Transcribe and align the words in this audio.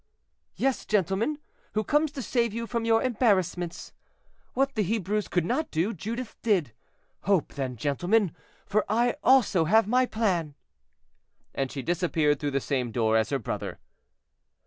"Yes, 0.55 0.87
gentlemen; 0.87 1.37
who 1.75 1.83
comes 1.83 2.11
to 2.13 2.23
save 2.23 2.55
you 2.55 2.65
from 2.65 2.85
your 2.85 3.03
embarrassments. 3.03 3.93
What 4.55 4.73
the 4.73 4.81
Hebrews 4.81 5.27
could 5.27 5.45
not 5.45 5.69
do, 5.69 5.93
Judith 5.93 6.35
did; 6.41 6.73
hope, 7.25 7.53
then, 7.53 7.75
gentlemen, 7.75 8.35
for 8.65 8.83
I 8.89 9.17
also 9.23 9.65
have 9.65 9.87
my 9.87 10.07
plan;" 10.07 10.55
and 11.53 11.71
she 11.71 11.83
disappeared 11.83 12.39
through 12.39 12.49
the 12.49 12.59
same 12.59 12.89
door 12.91 13.15
as 13.15 13.29
her 13.29 13.37
brother. 13.37 13.77